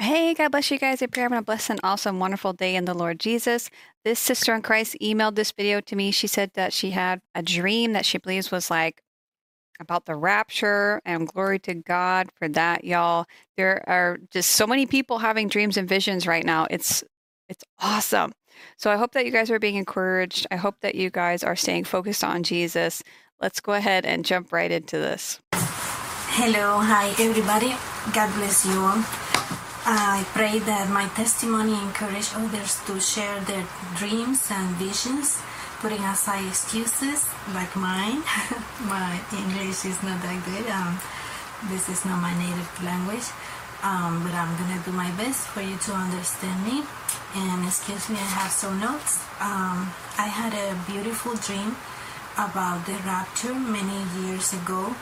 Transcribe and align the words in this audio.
Hey, 0.00 0.32
God 0.32 0.52
bless 0.52 0.70
you 0.70 0.78
guys. 0.78 1.02
I 1.02 1.06
pray 1.08 1.24
having 1.24 1.36
a 1.36 1.42
blessed 1.42 1.68
and 1.68 1.80
awesome, 1.84 2.18
wonderful 2.18 2.54
day 2.54 2.74
in 2.74 2.86
the 2.86 2.94
Lord 2.94 3.20
Jesus. 3.20 3.68
This 4.02 4.18
sister 4.18 4.54
in 4.54 4.62
Christ 4.62 4.96
emailed 4.98 5.34
this 5.34 5.52
video 5.52 5.82
to 5.82 5.94
me. 5.94 6.10
She 6.10 6.26
said 6.26 6.52
that 6.54 6.72
she 6.72 6.92
had 6.92 7.20
a 7.34 7.42
dream 7.42 7.92
that 7.92 8.06
she 8.06 8.16
believes 8.16 8.50
was 8.50 8.70
like 8.70 9.02
about 9.78 10.06
the 10.06 10.14
rapture 10.14 11.02
and 11.04 11.28
glory 11.28 11.58
to 11.58 11.74
God 11.74 12.30
for 12.34 12.48
that, 12.48 12.82
y'all. 12.82 13.26
There 13.58 13.86
are 13.86 14.16
just 14.30 14.52
so 14.52 14.66
many 14.66 14.86
people 14.86 15.18
having 15.18 15.48
dreams 15.48 15.76
and 15.76 15.86
visions 15.86 16.26
right 16.26 16.46
now. 16.46 16.66
It's 16.70 17.04
it's 17.50 17.64
awesome. 17.78 18.32
So 18.78 18.90
I 18.90 18.96
hope 18.96 19.12
that 19.12 19.26
you 19.26 19.32
guys 19.32 19.50
are 19.50 19.58
being 19.58 19.76
encouraged. 19.76 20.46
I 20.50 20.56
hope 20.56 20.76
that 20.80 20.94
you 20.94 21.10
guys 21.10 21.44
are 21.44 21.56
staying 21.56 21.84
focused 21.84 22.24
on 22.24 22.42
Jesus. 22.42 23.02
Let's 23.38 23.60
go 23.60 23.74
ahead 23.74 24.06
and 24.06 24.24
jump 24.24 24.50
right 24.50 24.70
into 24.70 24.96
this. 24.96 25.40
Hello, 25.52 26.78
hi 26.78 27.10
everybody. 27.18 27.74
God 28.14 28.34
bless 28.38 28.64
you 28.64 28.80
all. 28.80 29.59
I 29.90 30.22
pray 30.38 30.60
that 30.70 30.86
my 30.88 31.10
testimony 31.18 31.74
encourage 31.74 32.30
others 32.38 32.78
to 32.86 33.00
share 33.02 33.40
their 33.42 33.66
dreams 33.98 34.46
and 34.46 34.70
visions, 34.78 35.42
putting 35.82 35.98
aside 36.06 36.46
excuses 36.46 37.26
like 37.58 37.74
mine. 37.74 38.22
my 38.86 39.18
English 39.34 39.82
is 39.82 39.98
not 40.06 40.22
that 40.22 40.38
good. 40.46 40.70
Um, 40.70 40.94
this 41.74 41.90
is 41.90 42.06
not 42.06 42.22
my 42.22 42.30
native 42.38 42.70
language, 42.86 43.34
um, 43.82 44.22
but 44.22 44.30
I'm 44.30 44.54
gonna 44.62 44.78
do 44.86 44.94
my 44.94 45.10
best 45.18 45.50
for 45.50 45.60
you 45.60 45.74
to 45.74 45.92
understand 45.98 46.62
me. 46.62 46.86
And 47.34 47.66
excuse 47.66 48.06
me, 48.10 48.14
I 48.14 48.46
have 48.46 48.54
some 48.54 48.78
notes. 48.78 49.18
Um, 49.42 49.90
I 50.14 50.30
had 50.30 50.54
a 50.54 50.78
beautiful 50.86 51.34
dream 51.34 51.74
about 52.38 52.86
the 52.86 52.94
rapture 53.02 53.58
many 53.58 54.06
years 54.22 54.54
ago 54.54 54.94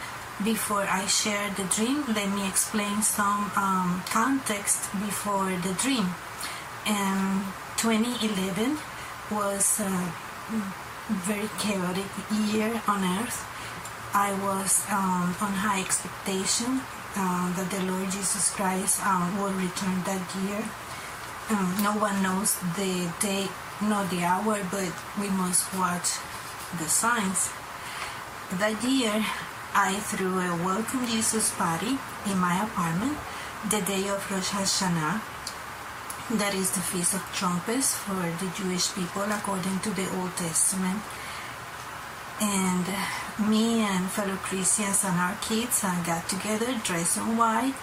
before 0.44 0.82
I 0.82 1.06
share 1.06 1.50
the 1.56 1.64
dream, 1.64 2.04
let 2.14 2.30
me 2.30 2.46
explain 2.46 3.02
some 3.02 3.50
um, 3.56 4.02
context 4.06 4.90
before 4.92 5.50
the 5.66 5.74
dream. 5.74 6.06
And 6.86 7.42
2011 7.76 8.78
was 9.30 9.80
a 9.80 10.12
very 11.26 11.48
chaotic 11.58 12.06
year 12.52 12.80
on 12.86 13.02
earth. 13.18 13.44
I 14.14 14.32
was 14.44 14.86
um, 14.90 15.34
on 15.40 15.52
high 15.52 15.80
expectation 15.80 16.80
uh, 17.16 17.52
that 17.56 17.70
the 17.70 17.82
Lord 17.90 18.10
Jesus 18.10 18.54
Christ 18.54 19.04
um, 19.04 19.36
will 19.38 19.52
return 19.52 20.02
that 20.04 20.22
year. 20.46 20.62
Um, 21.50 21.82
no 21.82 21.92
one 21.98 22.22
knows 22.22 22.56
the 22.76 23.10
day 23.20 23.48
nor 23.82 24.04
the 24.04 24.22
hour, 24.22 24.60
but 24.70 24.92
we 25.20 25.28
must 25.30 25.74
watch 25.74 26.18
the 26.78 26.88
signs. 26.88 27.50
That 28.58 28.82
year, 28.82 29.24
I 29.80 29.94
threw 29.94 30.40
a 30.40 30.56
welcome 30.66 31.06
Jesus 31.06 31.54
party 31.54 31.96
in 32.26 32.36
my 32.38 32.64
apartment 32.64 33.16
the 33.70 33.80
day 33.80 34.08
of 34.08 34.18
Rosh 34.28 34.50
Hashanah. 34.50 35.22
That 36.36 36.52
is 36.52 36.72
the 36.72 36.80
Feast 36.80 37.14
of 37.14 37.22
Trumpets 37.32 37.94
for 37.94 38.18
the 38.42 38.50
Jewish 38.58 38.92
people 38.92 39.22
according 39.22 39.78
to 39.86 39.90
the 39.90 40.10
Old 40.18 40.34
Testament. 40.34 40.98
And 42.42 42.86
me 43.48 43.86
and 43.86 44.10
fellow 44.10 44.34
Christians 44.42 45.04
and 45.04 45.16
our 45.16 45.36
kids 45.46 45.84
uh, 45.84 45.94
got 46.02 46.28
together 46.28 46.74
dressed 46.82 47.18
in 47.18 47.36
white 47.36 47.78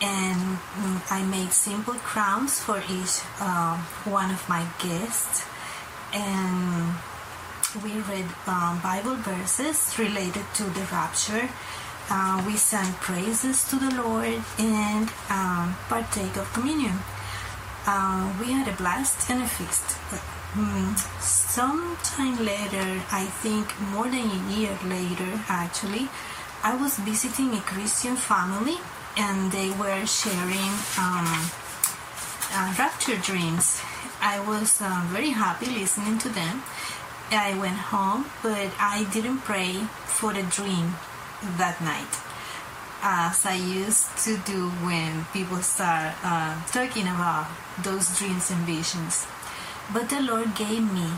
and 0.00 0.56
I 1.10 1.26
made 1.28 1.52
simple 1.52 2.00
crowns 2.00 2.58
for 2.58 2.78
each 2.88 3.20
uh, 3.38 3.76
one 4.08 4.30
of 4.30 4.48
my 4.48 4.64
guests. 4.80 5.44
And 6.14 6.94
we 7.82 7.90
read 8.10 8.26
um, 8.46 8.78
Bible 8.80 9.16
verses 9.16 9.98
related 9.98 10.44
to 10.54 10.64
the 10.64 10.86
rapture. 10.92 11.48
Uh, 12.08 12.42
we 12.46 12.56
sang 12.56 12.92
praises 12.94 13.66
to 13.68 13.76
the 13.76 13.90
Lord 14.02 14.42
and 14.58 15.08
um, 15.30 15.74
partake 15.88 16.36
of 16.36 16.52
communion. 16.52 16.94
Uh, 17.86 18.32
we 18.40 18.52
had 18.52 18.68
a 18.68 18.76
blast 18.76 19.28
and 19.30 19.42
a 19.42 19.46
feast. 19.46 19.96
Um, 20.56 20.94
sometime 21.20 22.36
later, 22.44 23.02
I 23.10 23.24
think 23.42 23.66
more 23.90 24.04
than 24.04 24.30
a 24.30 24.42
year 24.54 24.78
later, 24.84 25.40
actually, 25.48 26.08
I 26.62 26.76
was 26.76 26.98
visiting 26.98 27.54
a 27.54 27.60
Christian 27.60 28.14
family 28.16 28.78
and 29.16 29.50
they 29.50 29.70
were 29.70 30.06
sharing 30.06 30.72
um, 30.98 31.50
uh, 32.52 32.74
rapture 32.78 33.16
dreams. 33.16 33.82
I 34.20 34.40
was 34.46 34.80
uh, 34.80 35.02
very 35.08 35.30
happy 35.30 35.66
listening 35.66 36.18
to 36.18 36.28
them 36.28 36.62
I 37.30 37.56
went 37.58 37.90
home, 37.90 38.26
but 38.42 38.70
I 38.78 39.06
didn't 39.12 39.38
pray 39.38 39.88
for 40.04 40.32
the 40.32 40.42
dream 40.42 40.94
that 41.56 41.80
night, 41.80 42.20
as 43.02 43.44
I 43.46 43.56
used 43.56 44.16
to 44.24 44.36
do 44.44 44.68
when 44.84 45.24
people 45.32 45.58
start 45.58 46.14
uh, 46.22 46.60
talking 46.68 47.08
about 47.08 47.48
those 47.82 48.16
dreams 48.18 48.50
and 48.50 48.60
visions. 48.66 49.26
But 49.92 50.08
the 50.10 50.20
Lord 50.20 50.54
gave 50.54 50.84
me, 50.92 51.08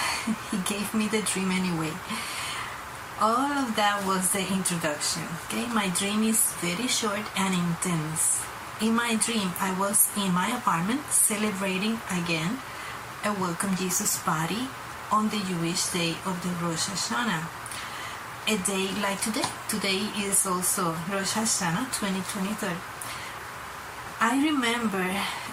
He 0.50 0.58
gave 0.64 0.94
me 0.94 1.08
the 1.08 1.22
dream 1.22 1.50
anyway. 1.50 1.92
All 3.20 3.52
of 3.52 3.76
that 3.76 4.02
was 4.06 4.32
the 4.32 4.40
introduction. 4.40 5.28
Okay, 5.46 5.66
my 5.68 5.88
dream 5.88 6.22
is 6.24 6.40
very 6.64 6.88
short 6.88 7.20
and 7.36 7.52
intense. 7.52 8.40
In 8.80 8.94
my 8.94 9.14
dream, 9.16 9.52
I 9.60 9.76
was 9.78 10.08
in 10.16 10.32
my 10.32 10.48
apartment 10.56 11.04
celebrating 11.12 12.00
again 12.08 12.58
a 13.24 13.32
Welcome 13.34 13.76
Jesus 13.76 14.16
party 14.22 14.68
on 15.12 15.28
the 15.28 15.38
Jewish 15.38 15.88
day 15.88 16.14
of 16.24 16.40
the 16.42 16.50
Rosh 16.64 16.86
Hashanah. 16.86 17.42
A 18.46 18.56
day 18.64 18.88
like 19.02 19.20
today. 19.20 19.48
Today 19.68 20.06
is 20.16 20.46
also 20.46 20.94
Rosh 21.10 21.34
Hashanah 21.34 21.90
2023. 21.98 22.70
I 24.20 24.42
remember 24.44 25.04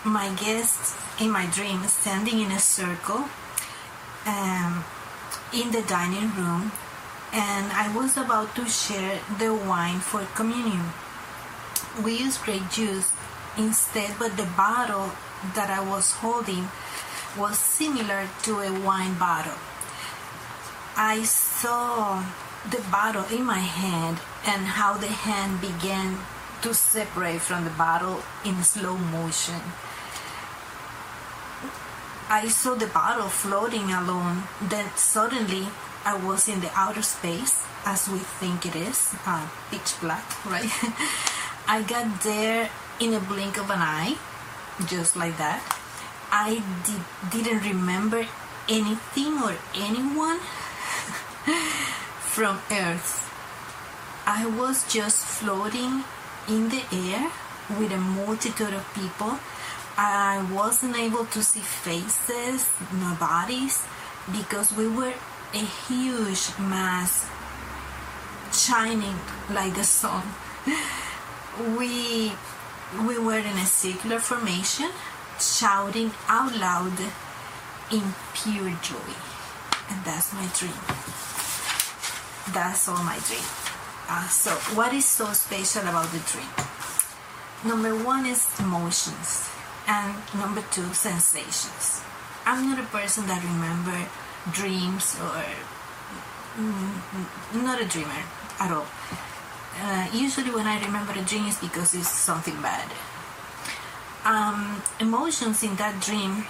my 0.06 0.30
guests 0.36 0.96
in 1.20 1.32
my 1.32 1.48
dream 1.48 1.84
standing 1.88 2.40
in 2.40 2.52
a 2.52 2.60
circle 2.60 3.26
um, 4.26 4.84
in 5.54 5.72
the 5.72 5.82
dining 5.88 6.30
room, 6.36 6.72
and 7.34 7.72
I 7.74 7.92
was 7.96 8.16
about 8.18 8.56
to 8.56 8.66
share 8.68 9.20
the 9.40 9.54
wine 9.54 10.00
for 10.00 10.22
communion. 10.36 10.92
We 12.04 12.20
used 12.20 12.42
grape 12.44 12.70
juice 12.70 13.12
instead, 13.58 14.16
but 14.20 14.38
the 14.38 14.48
bottle 14.56 15.12
that 15.56 15.70
I 15.70 15.82
was 15.82 16.12
holding 16.14 16.70
was 17.38 17.58
similar 17.58 18.28
to 18.44 18.60
a 18.60 18.72
wine 18.82 19.18
bottle. 19.18 19.58
I 20.96 21.24
saw 21.24 22.24
the 22.70 22.82
bottle 22.92 23.26
in 23.32 23.46
my 23.46 23.60
hand 23.60 24.18
and 24.46 24.66
how 24.66 24.94
the 24.94 25.08
hand 25.08 25.62
began 25.62 26.18
to 26.64 26.74
separate 26.74 27.42
from 27.42 27.64
the 27.64 27.70
bottle 27.72 28.24
in 28.44 28.64
slow 28.64 28.98
motion. 28.98 29.62
I 32.30 32.48
saw 32.50 32.76
the 32.76 32.88
bottle 32.88 33.30
floating 33.30 33.92
alone, 33.92 34.44
then 34.62 34.90
suddenly 34.96 35.68
I 36.04 36.18
was 36.18 36.50
in 36.50 36.60
the 36.60 36.72
outer 36.76 37.02
space, 37.02 37.64
as 37.86 38.10
we 38.10 38.20
think 38.20 38.66
it 38.66 38.76
is, 38.76 39.16
uh, 39.26 39.48
pitch 39.72 39.96
black, 40.02 40.26
right? 40.46 40.70
I 41.68 41.84
got 41.84 42.22
there 42.22 42.70
in 43.00 43.14
a 43.14 43.20
blink 43.20 43.58
of 43.58 43.70
an 43.70 43.80
eye, 43.80 44.18
just 44.88 45.16
like 45.16 45.38
that. 45.38 45.77
I 46.32 46.62
did, 46.86 47.44
didn't 47.44 47.64
remember 47.64 48.26
anything 48.70 49.38
or 49.42 49.56
anyone 49.76 50.40
from 52.20 52.60
Earth. 52.72 53.24
I 54.26 54.46
was 54.46 54.92
just 54.92 55.24
floating 55.26 56.04
in 56.50 56.70
the 56.70 56.84
air 56.92 57.32
with 57.80 57.92
a 57.92 57.98
multitude 57.98 58.74
of 58.74 58.94
people. 58.94 59.40
I 59.98 60.46
wasn't 60.52 60.98
able 60.98 61.26
to 61.26 61.42
see 61.42 61.62
faces, 61.62 62.70
no 62.94 63.16
bodies, 63.20 63.84
because 64.32 64.74
we 64.74 64.88
were 64.88 65.14
a 65.54 65.66
huge 65.88 66.52
mass 66.60 67.26
shining 68.52 69.16
like 69.50 69.76
the 69.76 69.84
sun. 69.84 70.24
We 71.76 72.32
we 73.08 73.18
were 73.18 73.40
in 73.40 73.58
a 73.58 73.66
circular 73.66 74.20
formation 74.20 74.92
shouting 75.40 76.12
out 76.28 76.56
loud 76.58 76.98
in 77.92 78.04
pure 78.34 78.72
joy. 78.82 79.14
And 79.90 80.04
that's 80.04 80.34
my 80.34 80.48
dream. 80.54 80.78
That's 82.54 82.88
all 82.88 83.04
my 83.04 83.20
dream. 83.28 83.46
Uh, 84.10 84.28
so, 84.28 84.52
what 84.76 84.94
is 84.94 85.06
so 85.06 85.32
special 85.34 85.82
about 85.84 86.12
the 86.12 86.20
dream? 86.20 86.48
Number 87.66 87.96
one 88.04 88.26
is 88.26 88.48
emotions, 88.60 89.50
and 89.88 90.16
number 90.36 90.64
two, 90.72 90.94
sensations. 90.94 92.02
I'm 92.46 92.70
not 92.70 92.80
a 92.80 92.88
person 92.88 93.28
that 93.28 93.44
remember 93.44 94.08
dreams 94.52 95.16
or 95.20 95.44
mm, 96.56 97.64
not 97.64 97.82
a 97.82 97.86
dreamer 97.86 98.24
at 98.60 98.72
all. 98.72 98.88
Uh, 99.82 100.08
usually, 100.14 100.52
when 100.52 100.66
I 100.66 100.80
remember 100.86 101.12
a 101.14 101.24
dream, 101.24 101.48
it's 101.48 101.60
because 101.60 101.94
it's 101.94 102.10
something 102.10 102.56
bad 102.62 102.90
um, 104.28 104.82
emotions 105.00 105.64
in 105.64 105.76
that 105.78 106.02
dream 106.02 106.46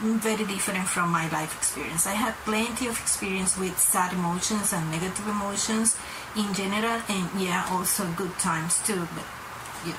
very 0.00 0.44
different 0.44 0.86
from 0.86 1.10
my 1.10 1.28
life 1.30 1.56
experience. 1.56 2.06
I 2.06 2.12
had 2.12 2.34
plenty 2.44 2.86
of 2.86 3.00
experience 3.00 3.58
with 3.58 3.78
sad 3.78 4.12
emotions 4.12 4.72
and 4.72 4.88
negative 4.92 5.26
emotions 5.26 5.96
in 6.36 6.54
general, 6.54 7.02
and 7.08 7.28
yeah, 7.40 7.66
also 7.70 8.06
good 8.16 8.38
times 8.38 8.80
too. 8.86 9.08
But 9.14 9.26
yeah, 9.84 9.98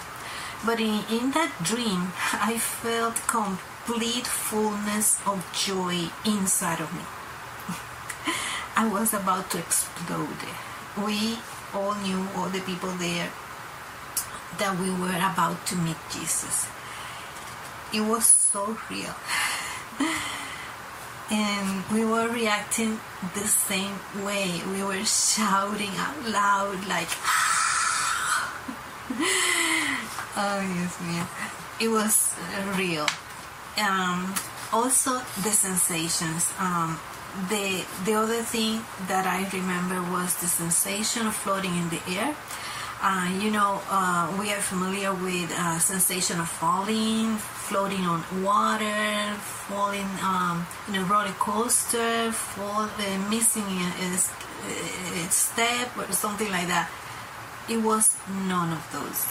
But 0.66 0.80
in, 0.80 1.04
in 1.12 1.32
that 1.32 1.52
dream, 1.64 2.14
I 2.34 2.58
felt 2.58 3.16
complete 3.28 4.28
fullness 4.28 5.20
of 5.26 5.44
joy 5.52 6.08
inside 6.24 6.80
of 6.80 6.94
me. 6.94 7.04
I 8.78 8.88
was 8.88 9.14
about 9.14 9.50
to 9.52 9.58
explode. 9.60 10.44
We 10.96 11.40
all 11.74 11.96
knew, 11.96 12.28
all 12.38 12.48
the 12.48 12.62
people 12.62 12.92
there, 12.92 13.30
that 14.58 14.78
we 14.80 14.90
were 14.90 15.16
about 15.16 15.66
to 15.68 15.76
meet 15.76 15.98
Jesus. 16.12 16.68
It 17.94 18.02
was 18.02 18.26
so 18.26 18.78
real. 18.90 19.16
and 21.32 21.84
we 21.92 22.06
were 22.06 22.28
reacting 22.30 23.00
the 23.34 23.48
same 23.48 23.96
way. 24.26 24.62
We 24.74 24.84
were 24.84 25.06
shouting 25.06 25.92
out 25.98 26.26
loud, 26.26 26.88
like, 26.88 27.10
oh, 30.38 30.62
yes, 30.76 31.00
man. 31.02 31.28
It 31.80 31.90
was 31.90 32.34
real. 32.78 33.08
Um, 33.78 34.34
also, 34.74 35.22
the 35.42 35.52
sensations. 35.52 36.52
Um, 36.60 37.00
the 37.50 37.86
the 38.06 38.14
other 38.16 38.42
thing 38.42 38.82
that 39.08 39.26
I 39.26 39.48
remember 39.54 40.02
was 40.12 40.36
the 40.42 40.48
sensation 40.48 41.28
of 41.28 41.36
floating 41.36 41.76
in 41.76 41.90
the 41.90 42.02
air. 42.10 42.36
Uh, 43.02 43.32
you 43.42 43.50
know, 43.50 43.80
uh, 43.90 44.28
we 44.38 44.52
are 44.52 44.60
familiar 44.60 45.14
with 45.14 45.50
uh, 45.56 45.80
sensation 45.80 46.38
of 46.38 46.50
falling, 46.50 47.38
floating 47.38 48.02
on 48.02 48.22
water, 48.44 49.34
falling 49.40 50.10
um, 50.22 50.68
in 50.90 50.96
a 50.96 51.04
roller 51.06 51.32
coaster, 51.40 52.30
fall, 52.34 52.90
uh, 52.92 53.30
missing 53.30 53.64
a, 53.64 53.88
a, 54.04 55.30
step 55.32 55.96
or 55.98 56.12
something 56.12 56.52
like 56.52 56.68
that. 56.68 56.92
It 57.70 57.78
was 57.78 58.18
none 58.28 58.74
of 58.74 58.84
those. 58.92 59.24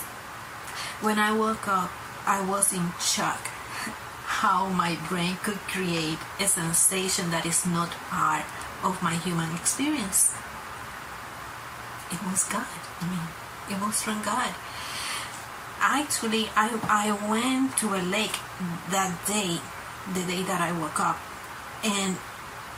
When 1.05 1.19
I 1.19 1.37
woke 1.37 1.69
up, 1.69 1.91
I 2.25 2.41
was 2.41 2.73
in 2.73 2.89
shock 2.99 3.49
how 4.41 4.69
my 4.71 4.97
brain 5.11 5.37
could 5.43 5.61
create 5.69 6.19
a 6.41 6.47
sensation 6.47 7.31
that 7.33 7.45
is 7.45 7.67
not 7.67 7.91
part 8.09 8.47
of 8.83 9.03
my 9.03 9.17
human 9.17 9.55
experience. 9.57 10.33
It 12.11 12.25
was 12.25 12.45
God. 12.45 12.65
I 13.03 13.07
mean, 13.11 13.29
it 13.71 13.81
was 13.81 14.03
from 14.03 14.23
God. 14.23 14.55
Actually, 15.81 16.49
I, 16.57 16.75
I 16.89 17.13
went 17.31 17.77
to 17.79 17.95
a 17.95 18.03
lake 18.03 18.37
that 18.91 19.15
day, 19.27 19.59
the 20.13 20.25
day 20.27 20.43
that 20.43 20.61
I 20.61 20.73
woke 20.73 21.01
up, 21.01 21.19
and 21.85 22.17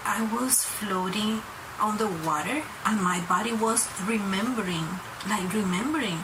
I 0.05 0.23
was 0.35 0.65
floating 0.65 1.43
on 1.81 1.97
the 1.97 2.09
water, 2.27 2.63
and 2.85 3.03
my 3.03 3.25
body 3.29 3.53
was 3.53 3.89
remembering, 4.07 4.87
like 5.29 5.53
remembering 5.53 6.19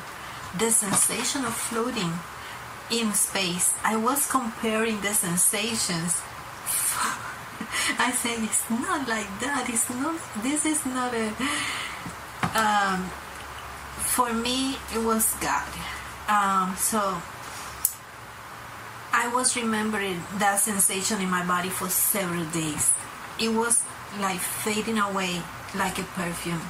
the 0.59 0.71
sensation 0.71 1.45
of 1.45 1.55
floating 1.55 2.13
in 2.91 3.13
space. 3.15 3.75
I 3.83 3.97
was 3.97 4.31
comparing 4.31 5.01
the 5.01 5.15
sensations. 5.15 6.21
I 7.99 8.13
said, 8.13 8.43
it's 8.43 8.69
not 8.71 9.09
like 9.09 9.29
that. 9.41 9.67
It's 9.69 9.89
not. 9.91 10.21
This 10.43 10.67
is 10.67 10.85
not 10.87 11.15
a. 11.15 11.33
Um, 12.55 13.11
for 14.17 14.33
me, 14.33 14.79
it 14.95 15.05
was 15.05 15.35
God. 15.45 15.69
Um, 16.27 16.75
so 16.79 17.21
I 19.13 19.31
was 19.35 19.55
remembering 19.55 20.23
that 20.39 20.57
sensation 20.59 21.21
in 21.21 21.29
my 21.29 21.45
body 21.45 21.69
for 21.69 21.91
several 21.91 22.47
days. 22.47 22.93
It 23.39 23.51
was 23.51 23.85
like 24.19 24.41
fading 24.41 24.97
away 24.97 25.43
like 25.77 25.99
a 25.99 26.09
perfume. 26.17 26.65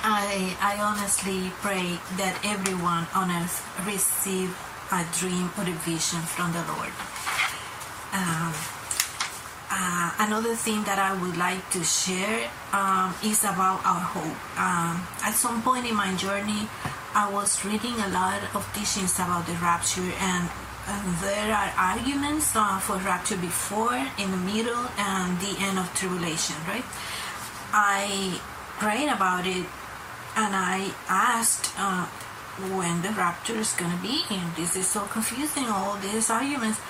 I, 0.00 0.56
I 0.56 0.80
honestly 0.80 1.52
pray 1.60 2.00
that 2.16 2.40
everyone 2.44 3.06
on 3.14 3.28
earth 3.28 3.60
receive 3.84 4.56
a 4.88 5.04
dream 5.20 5.52
or 5.58 5.68
a 5.68 5.76
vision 5.84 6.24
from 6.32 6.56
the 6.56 6.64
Lord. 6.64 6.92
Um, 8.16 8.56
uh, 9.70 10.10
another 10.18 10.54
thing 10.54 10.84
that 10.84 10.98
I 10.98 11.12
would 11.20 11.36
like 11.36 11.70
to 11.70 11.82
share 11.82 12.50
um, 12.72 13.14
is 13.24 13.44
about 13.44 13.84
our 13.84 14.00
hope. 14.00 14.38
Um, 14.58 15.06
at 15.24 15.34
some 15.34 15.62
point 15.62 15.86
in 15.86 15.94
my 15.94 16.14
journey, 16.16 16.68
I 17.14 17.30
was 17.30 17.64
reading 17.64 17.94
a 18.00 18.08
lot 18.08 18.42
of 18.54 18.62
teachings 18.74 19.16
about 19.16 19.46
the 19.46 19.54
rapture, 19.62 20.10
and, 20.20 20.48
and 20.86 21.04
there 21.22 21.54
are 21.54 21.72
arguments 21.78 22.54
uh, 22.54 22.78
for 22.78 22.96
rapture 22.98 23.36
before, 23.36 23.94
in 24.18 24.30
the 24.30 24.42
middle, 24.42 24.84
and 24.98 25.38
the 25.40 25.56
end 25.60 25.78
of 25.78 25.92
tribulation, 25.94 26.56
right? 26.66 26.84
I 27.72 28.40
prayed 28.78 29.08
about 29.08 29.46
it 29.46 29.66
and 30.36 30.54
I 30.54 30.90
asked 31.08 31.72
uh, 31.78 32.06
when 32.74 33.02
the 33.02 33.10
rapture 33.10 33.54
is 33.54 33.72
going 33.72 33.90
to 33.90 34.02
be, 34.02 34.22
and 34.30 34.54
this 34.56 34.76
is 34.76 34.86
so 34.86 35.06
confusing, 35.06 35.66
all 35.66 35.96
these 35.96 36.30
arguments. 36.30 36.80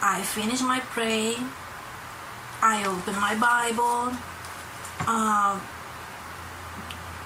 I 0.00 0.22
finished 0.22 0.62
my 0.62 0.80
praying 0.80 1.50
I 2.62 2.84
open 2.86 3.18
my 3.18 3.34
Bible 3.34 4.14
uh, 5.08 5.58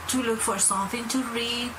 to 0.09 0.23
look 0.23 0.39
for 0.39 0.59
something 0.59 1.07
to 1.09 1.23
read, 1.37 1.71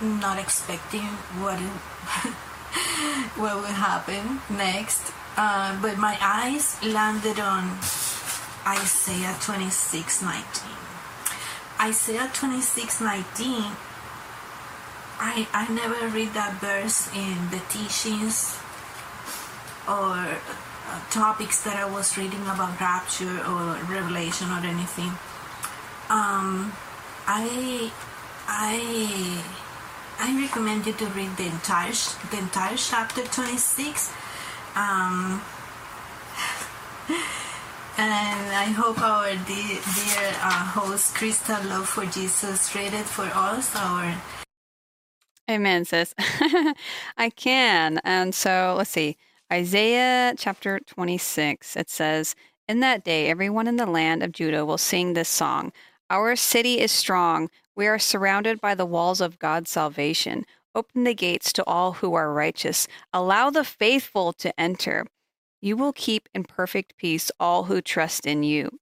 not 0.00 0.38
expecting 0.38 1.04
what 1.44 1.58
what 3.36 3.56
will 3.56 3.76
happen 3.76 4.40
next. 4.48 5.12
Uh, 5.36 5.76
but 5.82 5.98
my 5.98 6.16
eyes 6.22 6.82
landed 6.82 7.38
on 7.38 7.68
Isaiah 8.66 9.36
26 9.42 10.22
19. 10.22 10.72
Isaiah 11.82 12.30
26 12.32 13.00
19. 13.02 13.76
I, 15.20 15.46
I 15.52 15.68
never 15.68 16.08
read 16.08 16.32
that 16.32 16.54
verse 16.60 17.12
in 17.14 17.50
the 17.50 17.60
teachings 17.68 18.56
or 19.86 20.40
topics 21.10 21.62
that 21.64 21.76
I 21.76 21.84
was 21.84 22.16
reading 22.16 22.42
about 22.42 22.80
rapture 22.80 23.38
or 23.46 23.78
revelation 23.88 24.50
or 24.50 24.64
anything, 24.64 25.12
um, 26.10 26.72
I 27.26 27.90
I 28.48 29.42
I 30.20 30.40
recommend 30.40 30.86
you 30.86 30.92
to 30.94 31.06
read 31.06 31.36
the 31.36 31.46
entire 31.46 31.92
the 32.30 32.38
entire 32.38 32.76
chapter 32.76 33.22
26. 33.22 34.12
Um, 34.74 35.42
and 37.98 38.46
I 38.56 38.72
hope 38.74 39.00
our 39.02 39.30
dear, 39.30 39.80
dear 39.82 40.28
uh, 40.40 40.64
host 40.76 41.14
Crystal 41.14 41.62
Love 41.64 41.88
for 41.88 42.06
Jesus 42.06 42.74
read 42.74 42.94
it 42.94 43.06
for 43.06 43.28
us. 43.34 43.74
Our 43.76 44.14
Amen, 45.50 45.84
sis. 45.84 46.14
I 47.18 47.30
can. 47.34 48.00
And 48.04 48.34
so 48.34 48.74
let's 48.78 48.90
see. 48.90 49.16
Isaiah 49.52 50.32
chapter 50.38 50.80
26, 50.80 51.76
it 51.76 51.90
says, 51.90 52.34
In 52.68 52.80
that 52.80 53.04
day, 53.04 53.28
everyone 53.28 53.68
in 53.68 53.76
the 53.76 53.84
land 53.84 54.22
of 54.22 54.32
Judah 54.32 54.64
will 54.64 54.78
sing 54.78 55.12
this 55.12 55.28
song 55.28 55.72
Our 56.08 56.36
city 56.36 56.80
is 56.80 56.90
strong. 56.90 57.50
We 57.76 57.86
are 57.86 57.98
surrounded 57.98 58.62
by 58.62 58.74
the 58.74 58.86
walls 58.86 59.20
of 59.20 59.38
God's 59.38 59.70
salvation. 59.70 60.46
Open 60.74 61.04
the 61.04 61.14
gates 61.14 61.52
to 61.52 61.64
all 61.66 61.92
who 61.92 62.14
are 62.14 62.32
righteous. 62.32 62.88
Allow 63.12 63.50
the 63.50 63.62
faithful 63.62 64.32
to 64.34 64.58
enter. 64.58 65.04
You 65.60 65.76
will 65.76 65.92
keep 65.92 66.30
in 66.34 66.44
perfect 66.44 66.96
peace 66.96 67.30
all 67.38 67.64
who 67.64 67.82
trust 67.82 68.24
in 68.24 68.42
you 68.44 68.78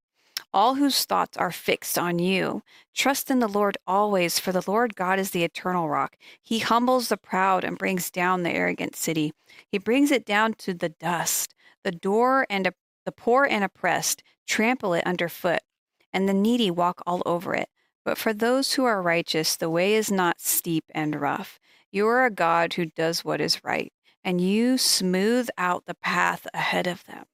all 0.53 0.75
whose 0.75 1.05
thoughts 1.05 1.37
are 1.37 1.53
fixed 1.53 1.99
on 1.99 2.19
you. 2.19 2.63
Trust 2.95 3.31
in 3.31 3.39
the 3.39 3.49
Lord 3.49 3.79
always, 3.87 4.39
for 4.39 4.53
the 4.53 4.65
Lord 4.67 4.97
God 4.97 5.19
is 5.19 5.31
the 5.31 5.45
eternal 5.45 5.89
rock. 5.89 6.17
He 6.43 6.59
humbles 6.59 7.09
the 7.09 7.17
proud 7.17 7.65
and 7.65 7.79
brings 7.79 8.11
down 8.11 8.43
the 8.43 8.51
arrogant 8.51 8.97
city. 8.97 9.33
He 9.69 9.79
brings 9.79 10.11
it 10.11 10.25
down 10.25 10.55
to 10.55 10.75
the 10.75 10.89
dust. 10.89 11.55
The 11.85 11.93
door 11.93 12.47
and 12.51 12.67
a, 12.67 12.75
the 13.05 13.13
poor 13.13 13.45
and 13.45 13.65
oppressed 13.65 14.23
trample 14.47 14.95
it 14.95 15.07
underfoot, 15.07 15.61
and 16.13 16.29
the 16.29 16.35
needy 16.35 16.71
walk 16.71 17.03
all 17.07 17.23
over 17.25 17.55
it. 17.55 17.69
But 18.05 18.19
for 18.19 18.33
those 18.33 18.75
who 18.75 18.85
are 18.85 19.01
righteous, 19.01 19.57
the 19.57 19.71
way 19.71 19.95
is 19.95 20.11
not 20.11 20.41
steep 20.41 20.85
and 20.93 21.21
rough. 21.21 21.61
You 21.93 22.07
are 22.09 22.25
a 22.25 22.31
God 22.31 22.75
who 22.75 22.87
does 22.87 23.25
what 23.25 23.41
is 23.41 23.63
right, 23.63 23.93
and 24.25 24.41
you 24.41 24.79
smooth 24.79 25.49
out 25.57 25.87
the 25.87 25.95
path 25.95 26.47
ahead 26.53 26.87
of 26.87 27.05
them. 27.05 27.27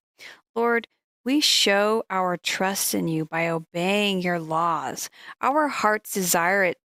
Lord, 0.55 0.89
we 1.27 1.41
show 1.41 2.05
our 2.09 2.37
trust 2.37 2.95
in 2.95 3.09
you 3.09 3.25
by 3.25 3.49
obeying 3.49 4.23
your 4.23 4.39
laws. 4.39 5.11
Our 5.43 5.67
heart's 5.67 6.13
desire 6.13 6.63
it 6.63 6.79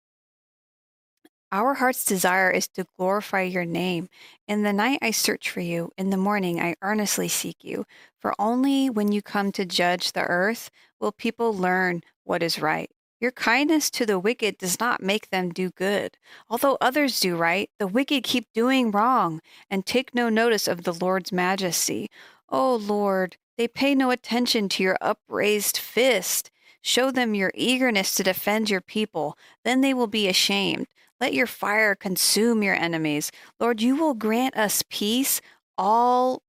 our 1.52 1.74
heart's 1.74 2.04
desire 2.04 2.48
is 2.48 2.68
to 2.68 2.86
glorify 2.96 3.42
your 3.42 3.64
name. 3.64 4.08
In 4.46 4.62
the 4.62 4.72
night 4.72 5.00
I 5.02 5.10
search 5.10 5.50
for 5.50 5.58
you, 5.60 5.90
in 5.98 6.10
the 6.10 6.16
morning 6.16 6.60
I 6.60 6.76
earnestly 6.80 7.26
seek 7.26 7.64
you. 7.64 7.86
For 8.20 8.34
only 8.38 8.88
when 8.88 9.10
you 9.10 9.20
come 9.20 9.50
to 9.52 9.64
judge 9.64 10.12
the 10.12 10.22
earth 10.22 10.70
will 11.00 11.10
people 11.10 11.52
learn 11.52 12.02
what 12.22 12.40
is 12.40 12.62
right. 12.62 12.88
Your 13.20 13.32
kindness 13.32 13.90
to 13.90 14.06
the 14.06 14.18
wicked 14.18 14.58
does 14.58 14.78
not 14.78 15.02
make 15.02 15.30
them 15.30 15.50
do 15.50 15.70
good. 15.70 16.16
Although 16.48 16.78
others 16.80 17.18
do 17.18 17.36
right, 17.36 17.68
the 17.80 17.88
wicked 17.88 18.22
keep 18.22 18.46
doing 18.54 18.92
wrong 18.92 19.42
and 19.68 19.84
take 19.84 20.14
no 20.14 20.28
notice 20.28 20.68
of 20.68 20.84
the 20.84 20.94
Lord's 20.94 21.32
majesty. 21.32 22.08
O 22.48 22.76
Lord, 22.76 23.36
they 23.60 23.68
pay 23.68 23.94
no 23.94 24.10
attention 24.10 24.70
to 24.70 24.82
your 24.82 24.96
upraised 25.02 25.76
fist. 25.76 26.50
Show 26.80 27.10
them 27.10 27.34
your 27.34 27.52
eagerness 27.54 28.14
to 28.14 28.22
defend 28.22 28.70
your 28.70 28.80
people. 28.80 29.36
Then 29.66 29.82
they 29.82 29.92
will 29.92 30.06
be 30.06 30.28
ashamed. 30.28 30.86
Let 31.20 31.34
your 31.34 31.46
fire 31.46 31.94
consume 31.94 32.62
your 32.62 32.74
enemies. 32.74 33.30
Lord, 33.60 33.82
you 33.82 33.96
will 33.96 34.14
grant 34.14 34.56
us 34.56 34.82
peace. 34.88 35.42
All 35.76 36.42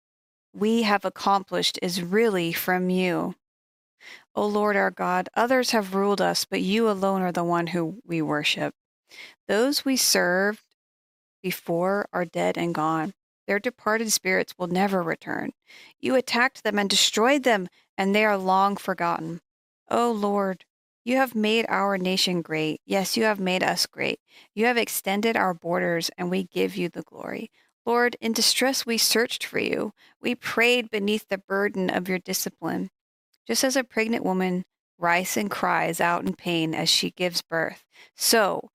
we 0.54 0.84
have 0.84 1.04
accomplished 1.04 1.78
is 1.82 2.02
really 2.02 2.54
from 2.54 2.90
you. 2.90 3.36
O 4.34 4.46
Lord 4.46 4.78
our 4.78 4.90
God, 4.90 5.28
others 5.36 5.72
have 5.72 5.94
ruled 5.94 6.22
us, 6.22 6.46
but 6.46 6.62
you 6.62 6.90
alone 6.90 7.24
are 7.24 7.34
the 7.34 7.44
one 7.44 7.68
who 7.68 7.98
we 8.06 8.22
worship. 8.22 8.74
Those 9.50 9.84
we 9.84 9.98
served 9.98 10.64
before 11.44 12.08
are 12.14 12.24
dead 12.24 12.58
and 12.58 12.74
gone. 12.74 13.14
Their 13.48 13.60
departed 13.60 14.12
spirits 14.12 14.54
will 14.58 14.68
never 14.68 15.02
return. 15.02 15.52
You 16.00 16.16
attacked 16.16 16.64
them 16.64 16.78
and 16.80 16.90
destroyed 16.90 17.44
them, 17.44 17.68
and 17.98 18.14
they 18.14 18.26
are 18.26 18.38
long 18.38 18.78
forgotten. 18.78 19.42
O 19.90 20.12
Lord, 20.12 20.66
you 21.04 21.18
have 21.18 21.34
made 21.34 21.66
our 21.68 21.98
nation 21.98 22.42
great. 22.42 22.82
Yes, 22.86 23.18
you 23.18 23.24
have 23.24 23.40
made 23.40 23.64
us 23.64 23.86
great. 23.88 24.20
You 24.54 24.66
have 24.66 24.78
extended 24.78 25.36
our 25.36 25.54
borders, 25.54 26.12
and 26.18 26.30
we 26.30 26.44
give 26.44 26.76
you 26.76 26.90
the 26.90 27.02
glory. 27.02 27.50
Lord, 27.86 28.16
in 28.22 28.34
distress 28.34 28.86
we 28.86 28.98
searched 28.98 29.44
for 29.44 29.60
you. 29.60 29.94
We 30.22 30.36
prayed 30.36 30.92
beneath 30.92 31.28
the 31.28 31.40
burden 31.40 31.90
of 31.90 32.08
your 32.08 32.20
discipline. 32.20 32.90
Just 33.48 33.64
as 33.64 33.76
a 33.76 33.84
pregnant 33.84 34.24
woman 34.24 34.64
writhes 35.00 35.36
and 35.36 35.50
cries 35.50 36.00
out 36.00 36.24
in 36.24 36.36
pain 36.36 36.76
as 36.76 36.88
she 36.88 37.10
gives 37.10 37.42
birth, 37.42 37.84
so 38.16 38.70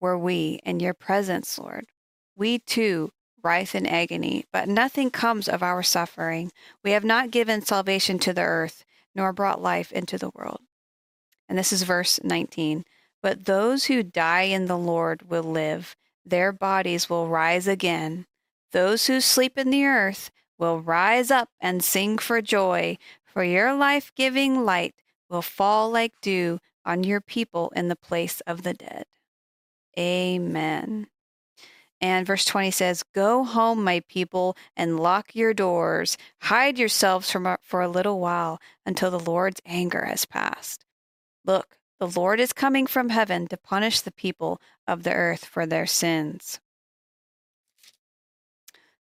were 0.00 0.18
we 0.18 0.58
in 0.64 0.80
your 0.80 0.94
presence, 0.94 1.56
Lord. 1.56 1.86
We 2.34 2.58
too 2.58 3.10
writhe 3.42 3.74
in 3.74 3.86
agony, 3.86 4.44
but 4.52 4.68
nothing 4.68 5.10
comes 5.10 5.48
of 5.48 5.62
our 5.62 5.82
suffering. 5.82 6.52
We 6.82 6.92
have 6.92 7.04
not 7.04 7.30
given 7.30 7.62
salvation 7.62 8.18
to 8.20 8.32
the 8.32 8.42
earth, 8.42 8.84
nor 9.14 9.32
brought 9.32 9.62
life 9.62 9.92
into 9.92 10.18
the 10.18 10.30
world. 10.30 10.60
And 11.48 11.58
this 11.58 11.72
is 11.72 11.82
verse 11.82 12.20
19. 12.22 12.84
But 13.22 13.44
those 13.44 13.84
who 13.84 14.02
die 14.02 14.42
in 14.42 14.66
the 14.66 14.78
Lord 14.78 15.30
will 15.30 15.42
live, 15.42 15.96
their 16.24 16.52
bodies 16.52 17.08
will 17.08 17.28
rise 17.28 17.68
again. 17.68 18.26
Those 18.72 19.06
who 19.06 19.20
sleep 19.20 19.58
in 19.58 19.70
the 19.70 19.84
earth 19.84 20.30
will 20.58 20.80
rise 20.80 21.30
up 21.30 21.50
and 21.60 21.84
sing 21.84 22.18
for 22.18 22.40
joy, 22.40 22.96
for 23.24 23.44
your 23.44 23.74
life 23.74 24.12
giving 24.16 24.64
light 24.64 24.94
will 25.28 25.42
fall 25.42 25.90
like 25.90 26.20
dew 26.20 26.58
on 26.84 27.04
your 27.04 27.20
people 27.20 27.72
in 27.74 27.88
the 27.88 27.96
place 27.96 28.40
of 28.46 28.62
the 28.62 28.74
dead. 28.74 29.04
Amen. 29.98 31.08
And 32.02 32.26
verse 32.26 32.44
20 32.44 32.72
says, 32.72 33.04
Go 33.14 33.44
home, 33.44 33.84
my 33.84 34.00
people, 34.08 34.56
and 34.76 34.98
lock 34.98 35.36
your 35.36 35.54
doors. 35.54 36.18
Hide 36.40 36.76
yourselves 36.76 37.30
from 37.30 37.46
a, 37.46 37.58
for 37.62 37.80
a 37.80 37.88
little 37.88 38.18
while 38.18 38.60
until 38.84 39.12
the 39.12 39.20
Lord's 39.20 39.60
anger 39.64 40.04
has 40.04 40.26
passed. 40.26 40.84
Look, 41.44 41.78
the 42.00 42.08
Lord 42.08 42.40
is 42.40 42.52
coming 42.52 42.88
from 42.88 43.10
heaven 43.10 43.46
to 43.46 43.56
punish 43.56 44.00
the 44.00 44.10
people 44.10 44.60
of 44.88 45.04
the 45.04 45.12
earth 45.12 45.44
for 45.44 45.64
their 45.64 45.86
sins. 45.86 46.58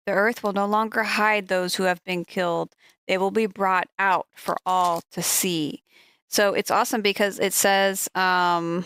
The 0.06 0.12
earth 0.12 0.44
will 0.44 0.53
no 0.53 0.65
longer 0.65 1.03
hide 1.03 1.48
those 1.48 1.75
who 1.75 1.84
have 1.84 2.03
been 2.03 2.25
killed. 2.25 2.75
They 3.08 3.18
will 3.18 3.32
be 3.32 3.46
brought 3.46 3.88
out 3.98 4.27
for 4.36 4.58
all 4.65 5.01
to 5.12 5.22
see. 5.22 5.84
So 6.27 6.53
it's 6.53 6.72
awesome 6.72 7.01
because 7.01 7.39
it 7.39 7.53
says, 7.53 8.10
um, 8.13 8.84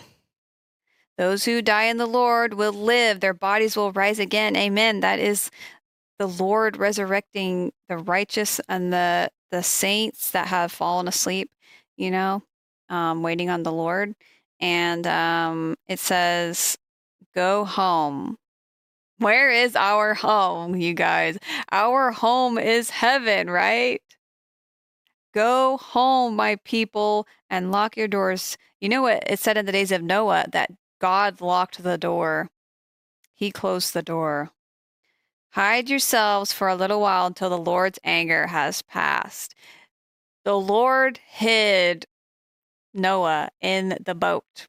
those 1.16 1.44
who 1.44 1.62
die 1.62 1.84
in 1.84 1.96
the 1.96 2.06
Lord 2.06 2.54
will 2.54 2.72
live, 2.72 3.20
their 3.20 3.34
bodies 3.34 3.76
will 3.76 3.92
rise 3.92 4.18
again. 4.18 4.56
Amen. 4.56 5.00
That 5.00 5.18
is 5.18 5.50
the 6.18 6.26
Lord 6.26 6.76
resurrecting 6.76 7.72
the 7.88 7.98
righteous 7.98 8.60
and 8.68 8.92
the 8.92 9.30
the 9.50 9.62
saints 9.62 10.32
that 10.32 10.48
have 10.48 10.72
fallen 10.72 11.06
asleep, 11.06 11.48
you 11.96 12.10
know, 12.10 12.42
um, 12.88 13.22
waiting 13.22 13.50
on 13.50 13.62
the 13.62 13.72
Lord. 13.72 14.14
And 14.60 15.06
um, 15.06 15.76
it 15.86 15.98
says, 16.00 16.76
Go 17.34 17.64
home. 17.64 18.36
Where 19.18 19.50
is 19.50 19.76
our 19.76 20.14
home, 20.14 20.74
you 20.74 20.94
guys? 20.94 21.38
Our 21.70 22.10
home 22.10 22.58
is 22.58 22.90
heaven, 22.90 23.48
right? 23.48 24.02
Go 25.32 25.76
home, 25.78 26.36
my 26.36 26.56
people, 26.64 27.26
and 27.50 27.70
lock 27.70 27.96
your 27.96 28.08
doors. 28.08 28.56
You 28.80 28.88
know 28.88 29.02
what 29.02 29.22
it 29.26 29.38
said 29.38 29.56
in 29.56 29.66
the 29.66 29.72
days 29.72 29.92
of 29.92 30.02
Noah 30.02 30.46
that 30.52 30.70
God 31.04 31.42
locked 31.42 31.82
the 31.82 31.98
door. 31.98 32.48
He 33.34 33.50
closed 33.50 33.92
the 33.92 34.00
door. 34.00 34.52
Hide 35.50 35.90
yourselves 35.90 36.50
for 36.50 36.66
a 36.66 36.74
little 36.74 37.02
while 37.02 37.26
until 37.26 37.50
the 37.50 37.58
Lord's 37.58 37.98
anger 38.04 38.46
has 38.46 38.80
passed. 38.80 39.54
The 40.46 40.58
Lord 40.58 41.20
hid 41.26 42.06
Noah 42.94 43.50
in 43.60 43.98
the 44.02 44.14
boat 44.14 44.66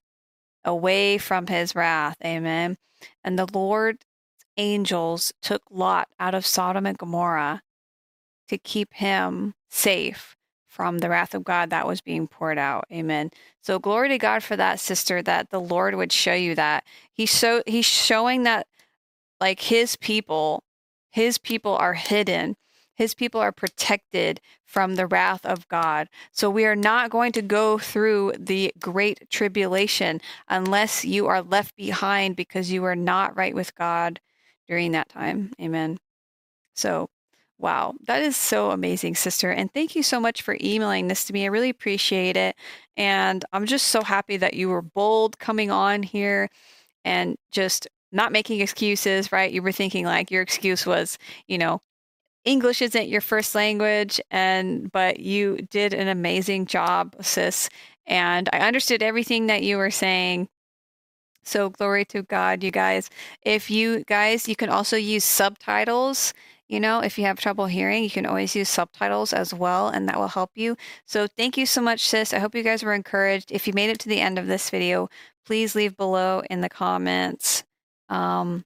away 0.65 1.17
from 1.17 1.47
his 1.47 1.73
wrath. 1.73 2.17
Amen. 2.25 2.75
And 3.23 3.39
the 3.39 3.47
Lord's 3.53 4.03
angels 4.57 5.31
took 5.41 5.61
Lot 5.71 6.09
out 6.19 6.35
of 6.35 6.45
Sodom 6.45 6.85
and 6.85 6.97
Gomorrah 6.97 7.61
to 8.49 8.57
keep 8.57 8.93
him 8.95 9.53
safe 9.69 10.34
from 10.75 10.98
the 10.98 11.10
wrath 11.10 11.34
of 11.34 11.46
God 11.46 11.70
that 11.70 11.88
was 11.88 12.01
being 12.01 12.27
poured 12.27 12.58
out. 12.58 12.86
Amen. 12.91 13.32
So 13.62 13.79
glory 13.79 14.10
to 14.10 14.17
God 14.17 14.44
for 14.44 14.58
that 14.58 14.82
sister 14.82 15.22
that 15.22 15.50
the 15.50 15.62
Lord 15.62 15.96
would 15.96 16.12
show 16.12 16.34
you 16.34 16.53
that. 16.55 16.84
He's 17.13 17.32
so 17.32 17.63
he's 17.65 17.86
showing 17.86 18.44
that 18.44 18.67
like 19.39 19.62
his 19.62 19.96
people, 19.96 20.63
his 21.10 21.38
people 21.38 21.77
are 21.77 21.94
hidden. 21.94 22.58
His 22.94 23.13
people 23.13 23.39
are 23.39 23.53
protected 23.53 24.41
from 24.65 24.96
the 24.96 25.08
wrath 25.08 25.46
of 25.46 25.65
God. 25.70 26.10
So 26.34 26.50
we 26.50 26.65
are 26.65 26.75
not 26.75 27.10
going 27.10 27.32
to 27.34 27.41
go 27.41 27.77
through 27.77 28.34
the 28.38 28.74
great 28.77 29.29
tribulation 29.29 30.20
unless 30.50 31.05
you 31.05 31.27
are 31.27 31.41
left 31.41 31.77
behind 31.77 32.36
because 32.36 32.70
you 32.70 32.84
are 32.84 32.98
not 32.98 33.38
right 33.38 33.55
with 33.55 33.75
God 33.75 34.20
during 34.67 34.91
that 34.91 35.08
time. 35.08 35.53
Amen. 35.62 36.00
So 36.75 37.10
Wow, 37.57 37.93
that 38.05 38.21
is 38.21 38.35
so 38.35 38.71
amazing, 38.71 39.15
sister. 39.15 39.50
And 39.50 39.74
thank 39.74 39.95
you 39.95 40.03
so 40.03 40.19
much 40.19 40.41
for 40.41 40.57
emailing 40.62 41.07
this 41.07 41.24
to 41.25 41.33
me. 41.33 41.43
I 41.45 41.47
really 41.47 41.69
appreciate 41.69 42.35
it. 42.35 42.55
And 42.97 43.45
I'm 43.53 43.65
just 43.65 43.88
so 43.88 44.03
happy 44.03 44.38
that 44.38 44.55
you 44.55 44.69
were 44.69 44.81
bold 44.81 45.39
coming 45.39 45.71
on 45.71 46.03
here 46.03 46.50
and 47.05 47.38
just 47.51 47.88
not 48.12 48.31
making 48.33 48.62
excuses, 48.62 49.31
right? 49.31 49.51
You 49.51 49.62
were 49.62 49.71
thinking 49.71 50.05
like 50.05 50.31
your 50.31 50.41
excuse 50.41 50.85
was, 50.85 51.17
you 51.47 51.57
know, 51.57 51.81
English 52.45 52.81
isn't 52.81 53.09
your 53.09 53.21
first 53.21 53.55
language 53.55 54.21
and 54.31 54.91
but 54.91 55.19
you 55.19 55.57
did 55.69 55.93
an 55.93 56.07
amazing 56.07 56.65
job, 56.67 57.15
sis. 57.21 57.69
And 58.05 58.50
I 58.53 58.59
understood 58.59 59.01
everything 59.03 59.47
that 59.47 59.63
you 59.63 59.77
were 59.77 59.91
saying. 59.91 60.50
So 61.43 61.69
glory 61.69 62.05
to 62.05 62.24
God, 62.24 62.63
you 62.63 62.71
guys. 62.71 63.09
If 63.43 63.69
you 63.71 64.03
guys, 64.05 64.47
you 64.50 64.55
can 64.55 64.69
also 64.69 64.97
use 64.97 65.24
subtitles 65.24 66.33
you 66.67 66.79
know, 66.79 67.00
if 67.00 67.17
you 67.17 67.25
have 67.25 67.39
trouble 67.39 67.67
hearing, 67.67 68.03
you 68.03 68.10
can 68.10 68.25
always 68.25 68.55
use 68.55 68.69
subtitles 68.69 69.34
as 69.34 69.53
well, 69.53 69.89
and 69.89 70.07
that 70.10 70.17
will 70.17 70.27
help 70.27 70.51
you. 70.55 70.75
So 71.05 71.27
thank 71.27 71.57
you 71.57 71.65
so 71.65 71.81
much, 71.81 72.01
sis. 72.01 72.34
I 72.34 72.39
hope 72.39 72.55
you 72.55 72.63
guys 72.63 72.84
were 72.84 72.93
encouraged. 72.93 73.51
If 73.51 73.67
you 73.67 73.74
made 73.74 73.91
it 73.91 74.00
to 74.00 74.10
the 74.10 74.19
end 74.19 74.39
of 74.39 74.48
this 74.48 74.69
video, 74.69 75.10
please 75.45 75.75
leave 75.75 75.95
below 75.95 76.41
in 76.50 76.62
the 76.62 76.69
comments. 76.69 77.63
Um, 78.10 78.65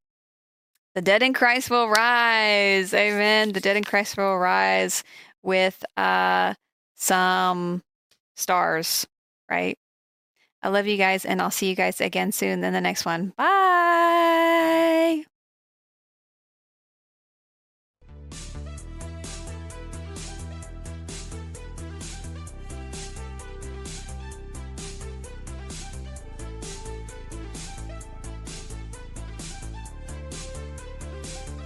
the 0.95 1.01
dead 1.01 1.23
in 1.23 1.33
Christ 1.33 1.69
will 1.69 1.89
rise. 1.89 2.93
Amen. 2.93 3.51
The 3.51 3.59
dead 3.59 3.77
in 3.77 3.83
Christ 3.83 4.17
will 4.17 4.37
rise 4.37 5.03
with 5.43 5.83
uh, 5.97 6.53
some 6.95 7.83
stars, 8.35 9.07
right? 9.49 9.77
I 10.61 10.69
love 10.69 10.87
you 10.87 10.97
guys, 10.97 11.25
and 11.25 11.41
I'll 11.41 11.51
see 11.51 11.69
you 11.69 11.75
guys 11.75 12.01
again 12.01 12.31
soon 12.31 12.63
in 12.63 12.73
the 12.73 12.81
next 12.81 13.05
one. 13.05 13.33
Bye. 13.37 15.23